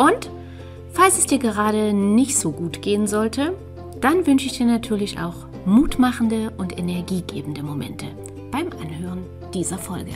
[0.00, 0.30] und
[0.92, 3.54] falls es dir gerade nicht so gut gehen sollte,
[4.00, 5.34] dann wünsche ich dir natürlich auch
[5.66, 8.06] mutmachende und energiegebende Momente
[8.50, 10.12] beim Anhören dieser Folge.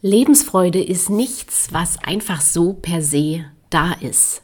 [0.00, 4.42] Lebensfreude ist nichts, was einfach so per se da ist.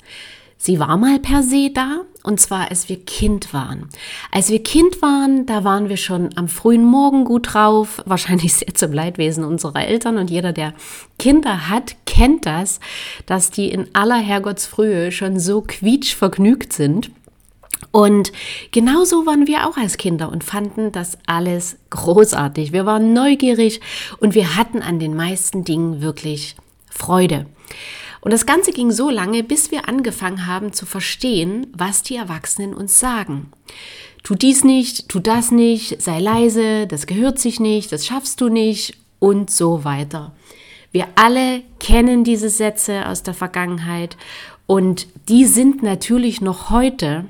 [0.59, 3.89] Sie war mal per se da, und zwar als wir Kind waren.
[4.33, 8.75] Als wir Kind waren, da waren wir schon am frühen Morgen gut drauf, wahrscheinlich sehr
[8.75, 10.75] zum Leidwesen unserer Eltern und jeder, der
[11.19, 12.81] Kinder hat, kennt das,
[13.27, 17.11] dass die in aller Herrgottsfrühe schon so quietschvergnügt sind.
[17.91, 18.33] Und
[18.73, 22.73] genauso waren wir auch als Kinder und fanden das alles großartig.
[22.73, 23.81] Wir waren neugierig
[24.19, 26.57] und wir hatten an den meisten Dingen wirklich
[26.91, 27.47] Freude.
[28.25, 32.73] Und das Ganze ging so lange, bis wir angefangen haben zu verstehen, was die Erwachsenen
[32.73, 33.53] uns sagen.
[34.23, 38.49] Tu dies nicht, tu das nicht, sei leise, das gehört sich nicht, das schaffst du
[38.49, 40.33] nicht und so weiter.
[40.91, 44.17] Wir alle kennen diese Sätze aus der Vergangenheit
[44.67, 47.27] und die sind natürlich noch heute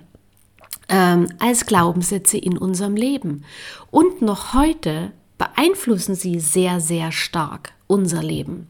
[0.88, 3.44] ähm, als Glaubenssätze in unserem Leben.
[3.90, 8.68] Und noch heute beeinflussen sie sehr, sehr stark unser Leben.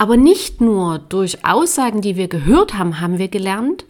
[0.00, 3.84] Aber nicht nur durch Aussagen, die wir gehört haben, haben wir gelernt,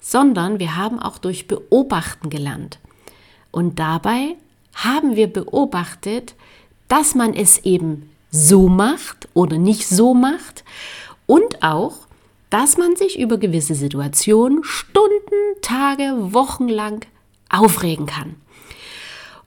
[0.00, 2.80] sondern wir haben auch durch Beobachten gelernt.
[3.52, 4.34] Und dabei
[4.74, 6.34] haben wir beobachtet,
[6.88, 10.64] dass man es eben so macht oder nicht so macht
[11.26, 11.98] und auch,
[12.50, 17.06] dass man sich über gewisse Situationen Stunden, Tage, Wochen lang
[17.48, 18.34] aufregen kann.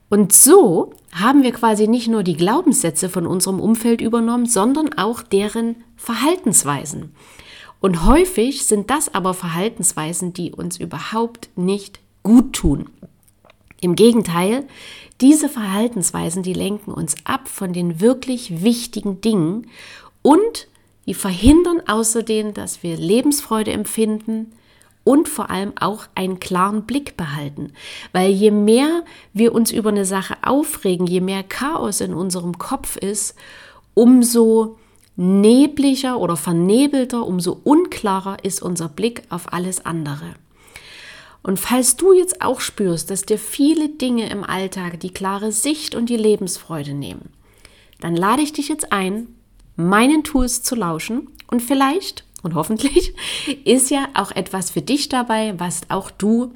[0.10, 5.22] Und so haben wir quasi nicht nur die Glaubenssätze von unserem Umfeld übernommen, sondern auch
[5.22, 7.14] deren Verhaltensweisen.
[7.80, 12.90] Und häufig sind das aber Verhaltensweisen, die uns überhaupt nicht gut tun.
[13.82, 14.66] Im Gegenteil,
[15.22, 19.68] diese Verhaltensweisen, die lenken uns ab von den wirklich wichtigen Dingen
[20.22, 20.68] und
[21.06, 24.52] die verhindern außerdem, dass wir Lebensfreude empfinden,
[25.08, 27.72] und vor allem auch einen klaren Blick behalten.
[28.12, 32.98] Weil je mehr wir uns über eine Sache aufregen, je mehr Chaos in unserem Kopf
[32.98, 33.34] ist,
[33.94, 34.78] umso
[35.16, 40.36] nebliger oder vernebelter, umso unklarer ist unser Blick auf alles andere.
[41.42, 45.96] Und falls du jetzt auch spürst, dass dir viele Dinge im Alltag die klare Sicht
[45.96, 47.30] und die Lebensfreude nehmen,
[48.02, 49.30] dann lade ich dich jetzt ein,
[49.78, 53.14] meinen Tools zu lauschen und vielleicht und hoffentlich
[53.66, 56.54] ist ja auch etwas für dich dabei, was auch du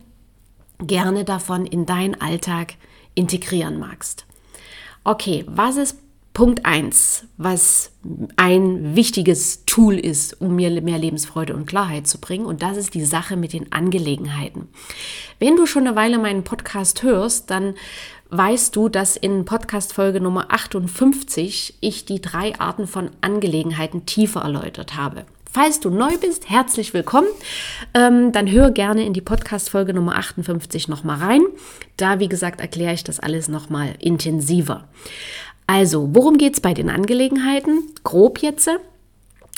[0.79, 2.75] gerne davon in deinen Alltag
[3.15, 4.25] integrieren magst.
[5.03, 5.97] Okay, was ist
[6.33, 7.91] Punkt 1, was
[8.37, 12.45] ein wichtiges Tool ist, um mir mehr Lebensfreude und Klarheit zu bringen.
[12.45, 14.69] Und das ist die Sache mit den Angelegenheiten.
[15.39, 17.75] Wenn du schon eine Weile meinen Podcast hörst, dann
[18.29, 24.41] weißt du, dass in Podcast Folge Nummer 58 ich die drei Arten von Angelegenheiten tiefer
[24.41, 25.25] erläutert habe.
[25.53, 27.27] Falls du neu bist, herzlich willkommen.
[27.93, 31.41] Ähm, dann hör gerne in die Podcast-Folge Nummer 58 nochmal rein.
[31.97, 34.87] Da, wie gesagt, erkläre ich das alles nochmal intensiver.
[35.67, 37.83] Also, worum geht es bei den Angelegenheiten?
[38.05, 38.69] Grob jetzt.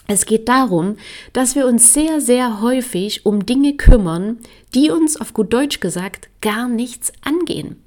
[0.08, 0.98] Es geht darum,
[1.31, 4.40] dass wir uns sehr, sehr häufig um Dinge kümmern,
[4.74, 7.84] die uns auf gut Deutsch gesagt gar nichts angehen.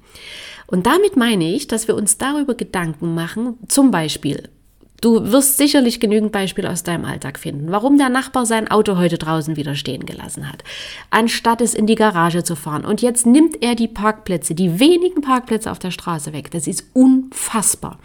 [0.65, 4.49] Und damit meine ich, dass wir uns darüber Gedanken machen, zum Beispiel,
[4.99, 9.19] Du wirst sicherlich genügend Beispiele aus deinem Alltag finden, warum der Nachbar sein Auto heute
[9.19, 10.63] draußen wieder stehen gelassen hat,
[11.11, 12.83] anstatt es in die Garage zu fahren.
[12.83, 16.49] Und jetzt nimmt er die Parkplätze, die wenigen Parkplätze auf der Straße weg.
[16.49, 17.99] Das ist unfassbar.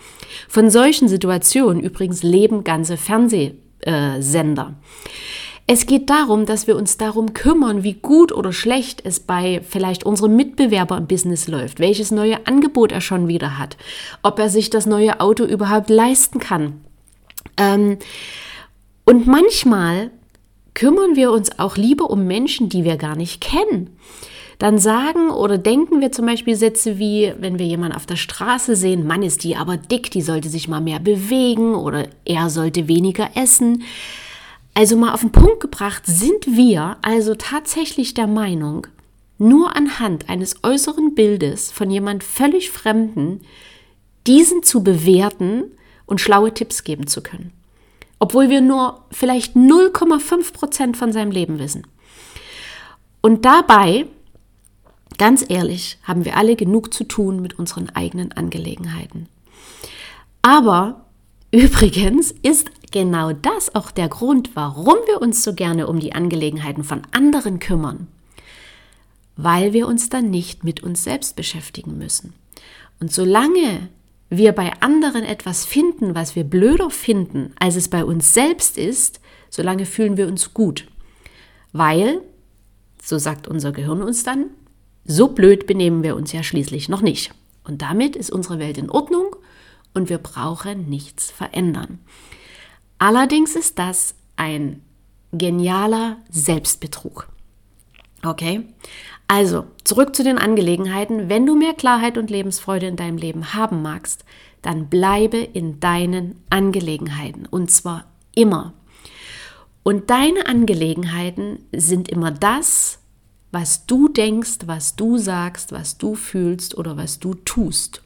[0.49, 4.75] Von solchen Situationen übrigens leben ganze Fernsehsender.
[5.67, 10.05] Es geht darum, dass wir uns darum kümmern, wie gut oder schlecht es bei vielleicht
[10.05, 13.77] unserem Mitbewerber im Business läuft, welches neue Angebot er schon wieder hat,
[14.23, 16.81] ob er sich das neue Auto überhaupt leisten kann.
[17.57, 17.99] Ähm,
[19.05, 20.11] und manchmal
[20.75, 23.97] kümmern wir uns auch lieber um Menschen, die wir gar nicht kennen.
[24.59, 28.77] Dann sagen oder denken wir zum Beispiel Sätze wie, wenn wir jemanden auf der Straße
[28.77, 32.87] sehen, Mann ist die aber dick, die sollte sich mal mehr bewegen oder er sollte
[32.87, 33.83] weniger essen.
[34.75, 38.87] Also mal auf den Punkt gebracht, sind wir also tatsächlich der Meinung,
[39.39, 43.43] nur anhand eines äußeren Bildes von jemand völlig Fremden,
[44.27, 45.65] diesen zu bewerten
[46.07, 47.53] und schlaue Tipps geben zu können.
[48.19, 51.87] Obwohl wir nur vielleicht 0,5 Prozent von seinem Leben wissen.
[53.21, 54.07] Und dabei,
[55.19, 59.29] ganz ehrlich, haben wir alle genug zu tun mit unseren eigenen Angelegenheiten.
[60.41, 61.05] Aber
[61.53, 66.85] übrigens ist genau das auch der Grund, warum wir uns so gerne um die Angelegenheiten
[66.85, 68.09] von anderen kümmern.
[69.37, 72.35] Weil wir uns dann nicht mit uns selbst beschäftigen müssen.
[73.01, 73.89] Und solange
[74.29, 79.21] wir bei anderen etwas finden, was wir blöder finden, als es bei uns selbst ist,
[79.51, 80.87] solange fühlen wir uns gut.
[81.73, 82.23] Weil
[83.03, 84.47] so sagt unser Gehirn uns dann,
[85.05, 87.33] so blöd benehmen wir uns ja schließlich noch nicht.
[87.65, 89.37] Und damit ist unsere Welt in Ordnung
[89.95, 91.99] und wir brauchen nichts verändern.
[92.99, 94.83] Allerdings ist das ein
[95.33, 97.29] genialer Selbstbetrug.
[98.25, 98.67] Okay?
[99.27, 101.29] Also, zurück zu den Angelegenheiten.
[101.29, 104.25] Wenn du mehr Klarheit und Lebensfreude in deinem Leben haben magst,
[104.61, 107.47] dann bleibe in deinen Angelegenheiten.
[107.47, 108.05] Und zwar
[108.35, 108.75] immer.
[109.83, 113.01] Und deine Angelegenheiten sind immer das,
[113.51, 118.03] was du denkst, was du sagst, was du fühlst oder was du tust.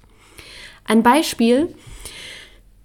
[0.87, 1.75] Ein Beispiel,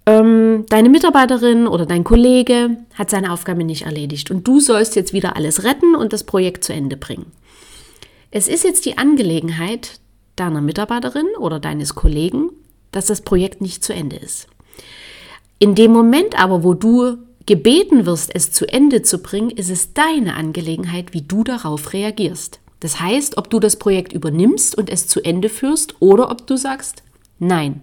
[0.04, 5.12] ähm, deine Mitarbeiterin oder dein Kollege hat seine Aufgabe nicht erledigt und du sollst jetzt
[5.12, 7.26] wieder alles retten und das Projekt zu Ende bringen.
[8.30, 10.00] Es ist jetzt die Angelegenheit
[10.36, 12.50] deiner Mitarbeiterin oder deines Kollegen,
[12.90, 14.48] dass das Projekt nicht zu Ende ist.
[15.58, 19.94] In dem Moment aber, wo du gebeten wirst, es zu Ende zu bringen, ist es
[19.94, 22.58] deine Angelegenheit, wie du darauf reagierst.
[22.80, 26.56] Das heißt, ob du das Projekt übernimmst und es zu Ende führst oder ob du
[26.56, 27.04] sagst,
[27.38, 27.82] nein.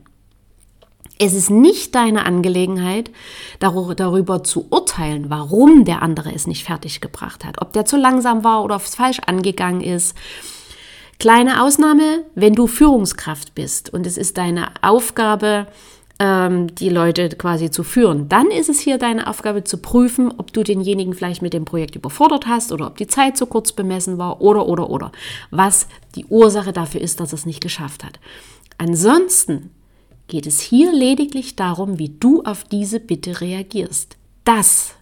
[1.21, 3.11] Es ist nicht deine Angelegenheit,
[3.59, 8.63] darüber zu urteilen, warum der andere es nicht fertiggebracht hat, ob der zu langsam war
[8.63, 10.15] oder falsch angegangen ist.
[11.19, 15.67] Kleine Ausnahme, wenn du Führungskraft bist und es ist deine Aufgabe,
[16.19, 18.29] ähm, die Leute quasi zu führen.
[18.29, 21.97] Dann ist es hier deine Aufgabe zu prüfen, ob du denjenigen vielleicht mit dem Projekt
[21.97, 25.11] überfordert hast oder ob die Zeit zu kurz bemessen war oder oder oder.
[25.51, 28.21] Was die Ursache dafür ist, dass es nicht geschafft hat.
[28.77, 29.71] Ansonsten
[30.29, 34.15] geht es hier lediglich darum, wie du auf diese Bitte reagierst.
[34.45, 34.95] Das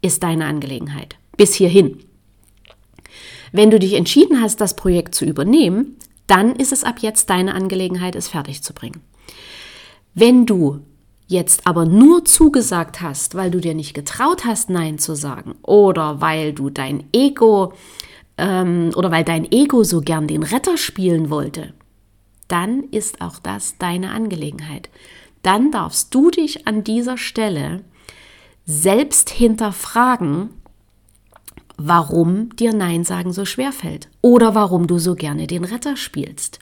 [0.00, 1.16] ist deine Angelegenheit.
[1.36, 1.98] Bis hierhin.
[3.52, 5.96] Wenn du dich entschieden hast, das Projekt zu übernehmen,
[6.26, 9.00] dann ist es ab jetzt deine Angelegenheit, es fertig zu bringen.
[10.14, 10.80] Wenn du
[11.28, 16.20] jetzt aber nur zugesagt hast, weil du dir nicht getraut hast, Nein zu sagen, oder
[16.20, 17.72] weil du dein Ego
[18.38, 21.74] ähm, oder weil dein Ego so gern den Retter spielen wollte,
[22.48, 24.88] dann ist auch das deine Angelegenheit.
[25.42, 27.84] Dann darfst du dich an dieser Stelle
[28.64, 30.50] selbst hinterfragen,
[31.76, 36.58] warum dir Nein sagen so schwer fällt oder warum du so gerne den Retter spielst.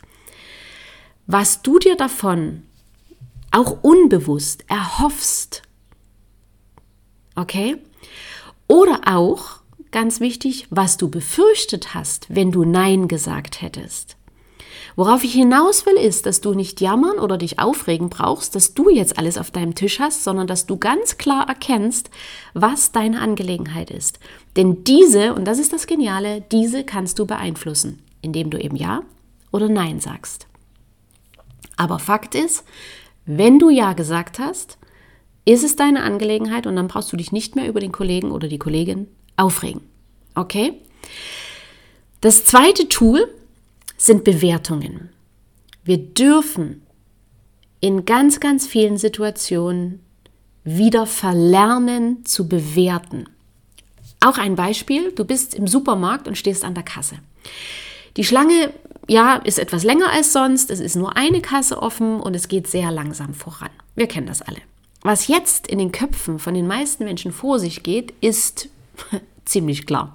[1.27, 2.63] Was du dir davon
[3.51, 5.63] auch unbewusst erhoffst.
[7.37, 7.77] Okay?
[8.67, 9.61] Oder auch,
[9.93, 14.17] ganz wichtig, was du befürchtet hast, wenn du Nein gesagt hättest.
[14.97, 18.89] Worauf ich hinaus will, ist, dass du nicht jammern oder dich aufregen brauchst, dass du
[18.89, 22.11] jetzt alles auf deinem Tisch hast, sondern dass du ganz klar erkennst,
[22.53, 24.21] was deine Angelegenheit ist.
[24.57, 29.03] Denn diese, und das ist das Geniale, diese kannst du beeinflussen, indem du eben Ja
[29.51, 30.47] oder Nein sagst.
[31.77, 32.65] Aber Fakt ist,
[33.27, 34.79] wenn du Ja gesagt hast,
[35.45, 38.49] ist es deine Angelegenheit und dann brauchst du dich nicht mehr über den Kollegen oder
[38.49, 39.83] die Kollegin aufregen.
[40.35, 40.75] Okay?
[42.21, 43.29] Das zweite Tool
[44.05, 45.09] sind Bewertungen.
[45.83, 46.83] Wir dürfen
[47.81, 50.01] in ganz, ganz vielen Situationen
[50.63, 53.31] wieder verlernen zu bewerten.
[54.21, 57.17] Auch ein Beispiel, du bist im Supermarkt und stehst an der Kasse.
[58.19, 58.75] Die Schlange
[59.09, 62.67] ja, ist etwas länger als sonst, es ist nur eine Kasse offen und es geht
[62.67, 63.71] sehr langsam voran.
[63.95, 64.61] Wir kennen das alle.
[65.01, 68.69] Was jetzt in den Köpfen von den meisten Menschen vor sich geht, ist
[69.47, 70.15] ziemlich klar.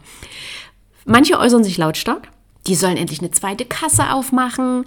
[1.05, 2.29] Manche äußern sich lautstark,
[2.67, 4.85] die sollen endlich eine zweite Kasse aufmachen,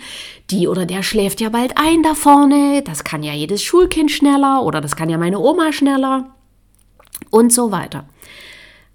[0.51, 4.63] die oder der schläft ja bald ein da vorne, das kann ja jedes Schulkind schneller
[4.63, 6.35] oder das kann ja meine Oma schneller
[7.31, 8.09] und so weiter.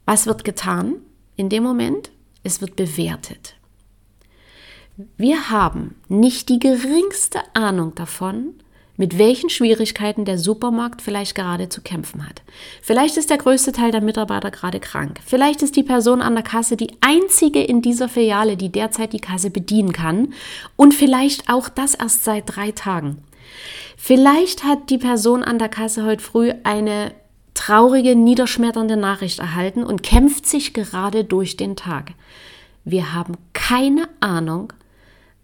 [0.06, 0.96] Was wird getan
[1.36, 2.12] in dem Moment?
[2.44, 3.56] Es wird bewertet.
[5.18, 8.56] Wir haben nicht die geringste Ahnung davon,
[8.98, 12.42] mit welchen Schwierigkeiten der Supermarkt vielleicht gerade zu kämpfen hat.
[12.82, 15.20] Vielleicht ist der größte Teil der Mitarbeiter gerade krank.
[15.24, 19.20] Vielleicht ist die Person an der Kasse die einzige in dieser Filiale, die derzeit die
[19.20, 20.34] Kasse bedienen kann.
[20.76, 23.20] Und vielleicht auch das erst seit drei Tagen.
[23.96, 27.12] Vielleicht hat die Person an der Kasse heute früh eine
[27.54, 32.14] traurige, niederschmetternde Nachricht erhalten und kämpft sich gerade durch den Tag.
[32.84, 34.74] Wir haben keine Ahnung,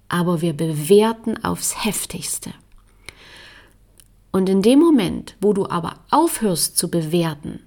[0.10, 2.52] aber wir bewerten aufs heftigste.
[4.34, 7.60] Und in dem Moment, wo du aber aufhörst zu bewerten,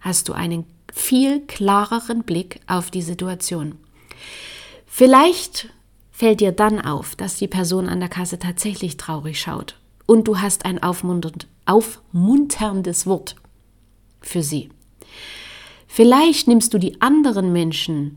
[0.00, 3.74] hast du einen viel klareren Blick auf die Situation.
[4.86, 5.68] Vielleicht
[6.12, 9.74] fällt dir dann auf, dass die Person an der Kasse tatsächlich traurig schaut
[10.06, 13.34] und du hast ein aufmunterndes Wort
[14.20, 14.70] für sie.
[15.88, 18.16] Vielleicht nimmst du die anderen Menschen,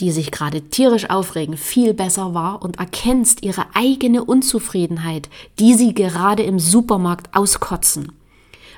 [0.00, 5.28] die sich gerade tierisch aufregen, viel besser wahr und erkennst ihre eigene Unzufriedenheit,
[5.58, 8.12] die sie gerade im Supermarkt auskotzen,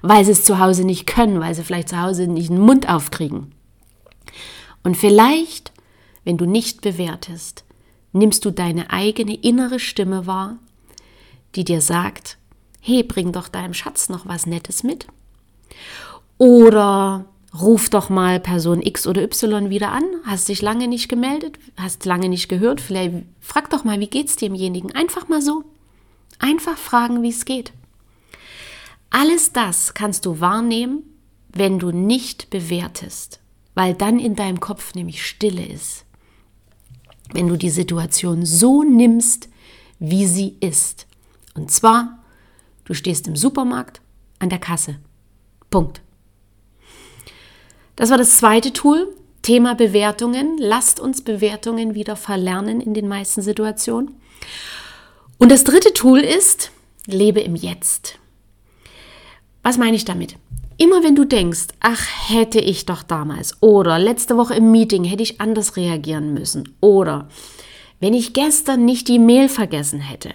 [0.02, 2.88] weil sie es zu Hause nicht können, weil sie vielleicht zu Hause nicht den Mund
[2.88, 3.52] aufkriegen.
[4.82, 5.72] Und vielleicht,
[6.24, 7.64] wenn du nicht bewertest,
[8.12, 10.56] nimmst du deine eigene innere Stimme wahr,
[11.54, 12.38] die dir sagt,
[12.80, 15.06] hey, bring doch deinem Schatz noch was Nettes mit.
[16.38, 17.26] Oder
[17.58, 22.04] ruf doch mal Person X oder Y wieder an, hast dich lange nicht gemeldet, hast
[22.04, 24.92] lange nicht gehört, vielleicht frag doch mal, wie geht's demjenigen?
[24.92, 25.64] Einfach mal so.
[26.38, 27.72] Einfach fragen, wie es geht.
[29.10, 31.02] Alles das kannst du wahrnehmen,
[31.52, 33.40] wenn du nicht bewertest,
[33.74, 36.04] weil dann in deinem Kopf nämlich Stille ist.
[37.32, 39.48] Wenn du die Situation so nimmst,
[39.98, 41.06] wie sie ist.
[41.54, 42.20] Und zwar,
[42.84, 44.00] du stehst im Supermarkt
[44.38, 44.96] an der Kasse.
[45.70, 46.00] Punkt.
[48.00, 50.56] Das war das zweite Tool, Thema Bewertungen.
[50.56, 54.14] Lasst uns Bewertungen wieder verlernen in den meisten Situationen.
[55.36, 56.70] Und das dritte Tool ist,
[57.04, 58.18] lebe im Jetzt.
[59.62, 60.36] Was meine ich damit?
[60.78, 65.22] Immer wenn du denkst, ach, hätte ich doch damals oder letzte Woche im Meeting hätte
[65.22, 67.28] ich anders reagieren müssen oder
[68.00, 70.30] wenn ich gestern nicht die Mail vergessen hätte,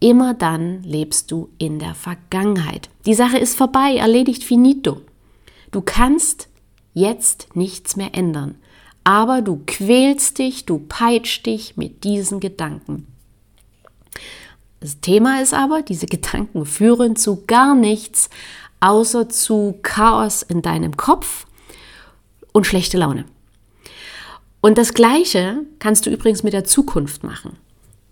[0.00, 2.90] immer dann lebst du in der Vergangenheit.
[3.06, 5.02] Die Sache ist vorbei, erledigt finito.
[5.70, 6.47] Du kannst
[6.98, 8.56] jetzt nichts mehr ändern.
[9.04, 13.06] Aber du quälst dich, du peitschst dich mit diesen Gedanken.
[14.80, 18.28] Das Thema ist aber, diese Gedanken führen zu gar nichts,
[18.80, 21.46] außer zu Chaos in deinem Kopf
[22.52, 23.24] und schlechte Laune.
[24.60, 27.56] Und das Gleiche kannst du übrigens mit der Zukunft machen.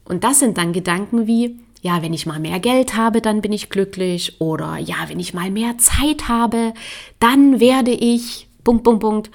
[0.05, 3.53] Und das sind dann Gedanken wie, ja, wenn ich mal mehr Geld habe, dann bin
[3.53, 4.41] ich glücklich.
[4.41, 6.73] Oder ja, wenn ich mal mehr Zeit habe,
[7.19, 9.31] dann werde ich Punkt, Punkt, Punkt.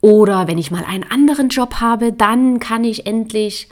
[0.00, 3.68] Oder wenn ich mal einen anderen Job habe, dann kann ich endlich.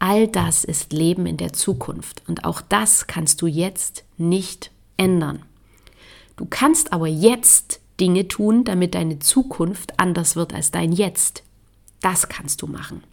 [0.00, 5.42] All das ist Leben in der Zukunft und auch das kannst du jetzt nicht ändern.
[6.36, 11.42] Du kannst aber jetzt Dinge tun, damit deine Zukunft anders wird als dein Jetzt.
[12.00, 13.04] Das kannst du machen.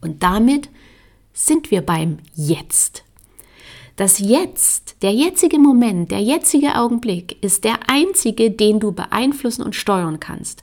[0.00, 0.70] Und damit
[1.34, 3.04] sind wir beim Jetzt.
[3.98, 9.74] Das Jetzt, der jetzige Moment, der jetzige Augenblick ist der einzige, den du beeinflussen und
[9.74, 10.62] steuern kannst.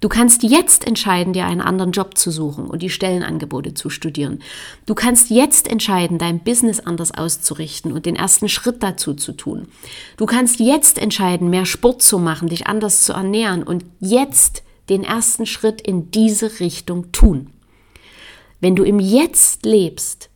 [0.00, 4.38] Du kannst jetzt entscheiden, dir einen anderen Job zu suchen und die Stellenangebote zu studieren.
[4.86, 9.66] Du kannst jetzt entscheiden, dein Business anders auszurichten und den ersten Schritt dazu zu tun.
[10.16, 15.02] Du kannst jetzt entscheiden, mehr Sport zu machen, dich anders zu ernähren und jetzt den
[15.02, 17.50] ersten Schritt in diese Richtung tun.
[18.60, 20.30] Wenn du im Jetzt lebst,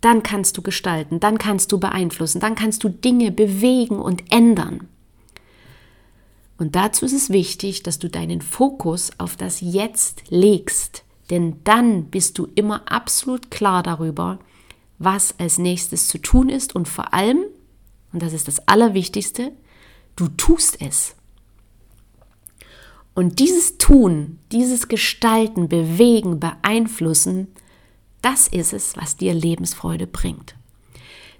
[0.00, 4.88] dann kannst du gestalten, dann kannst du beeinflussen, dann kannst du Dinge bewegen und ändern.
[6.56, 12.06] Und dazu ist es wichtig, dass du deinen Fokus auf das Jetzt legst, denn dann
[12.06, 14.38] bist du immer absolut klar darüber,
[14.98, 17.44] was als nächstes zu tun ist und vor allem,
[18.12, 19.52] und das ist das Allerwichtigste,
[20.16, 21.14] du tust es.
[23.14, 27.48] Und dieses Tun, dieses Gestalten, Bewegen, Beeinflussen,
[28.22, 30.54] das ist es, was dir Lebensfreude bringt.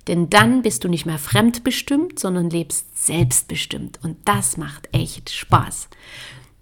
[0.07, 4.01] Denn dann bist du nicht mehr fremdbestimmt, sondern lebst selbstbestimmt.
[4.03, 5.89] Und das macht echt Spaß.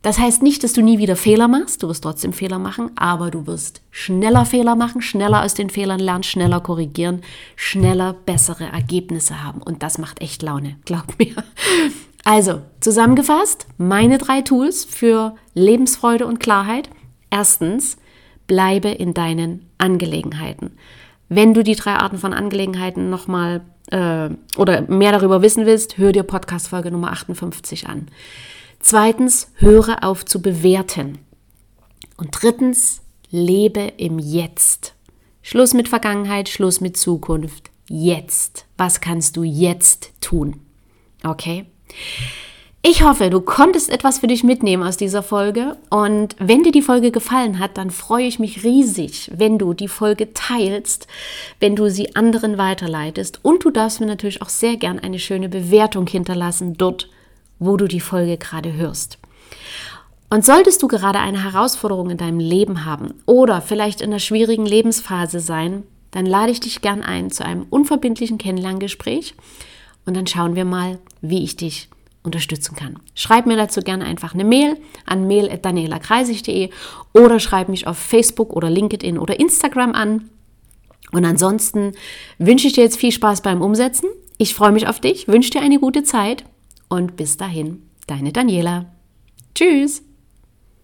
[0.03, 3.31] Das heißt nicht, dass du nie wieder Fehler machst, du wirst trotzdem Fehler machen, aber
[3.33, 7.23] du wirst schneller Fehler machen, schneller aus den Fehlern lernen, schneller korrigieren,
[7.57, 9.61] schneller bessere Ergebnisse haben.
[9.63, 11.35] Und das macht echt Laune, glaub mir.
[12.23, 16.91] Also, zusammengefasst, meine drei Tools für Lebensfreude und Klarheit.
[17.31, 17.99] Erstens,
[18.47, 20.73] bleibe in deinen Angelegenheiten.
[21.29, 26.13] Wenn du die drei Arten von Angelegenheiten nochmal äh, oder mehr darüber wissen willst, hör
[26.13, 28.09] dir Podcast-Folge Nummer 58 an.
[28.79, 31.19] Zweitens, höre auf zu bewerten.
[32.17, 34.95] Und drittens, lebe im Jetzt.
[35.43, 37.71] Schluss mit Vergangenheit, Schluss mit Zukunft.
[37.89, 38.67] Jetzt.
[38.77, 40.61] Was kannst du jetzt tun?
[41.25, 41.67] Okay?
[42.89, 45.77] Ich hoffe, du konntest etwas für dich mitnehmen aus dieser Folge.
[45.91, 49.89] Und wenn dir die Folge gefallen hat, dann freue ich mich riesig, wenn du die
[49.89, 51.09] Folge teilst,
[51.59, 53.41] wenn du sie anderen weiterleitest.
[53.43, 57.11] Und du darfst mir natürlich auch sehr gern eine schöne Bewertung hinterlassen, dort,
[57.59, 59.19] wo du die Folge gerade hörst.
[60.31, 64.65] Und solltest du gerade eine Herausforderung in deinem Leben haben oder vielleicht in einer schwierigen
[64.65, 69.35] Lebensphase sein, dann lade ich dich gern ein zu einem unverbindlichen Kennenlerngespräch
[70.05, 71.89] und dann schauen wir mal, wie ich dich
[72.27, 72.99] unterstützen kann.
[73.15, 76.71] Schreib mir dazu gerne einfach eine Mail an mail.danielakreisig.de
[77.13, 80.29] oder schreib mich auf Facebook oder LinkedIn oder Instagram an.
[81.13, 81.93] Und ansonsten
[82.39, 84.09] wünsche ich dir jetzt viel Spaß beim Umsetzen.
[84.39, 86.45] Ich freue mich auf dich, wünsche dir eine gute Zeit
[86.89, 88.87] und bis dahin, deine Daniela.
[89.55, 90.03] Tschüss!